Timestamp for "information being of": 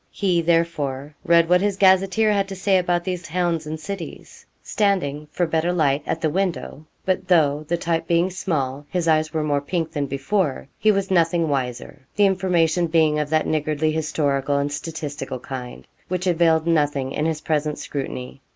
12.25-13.29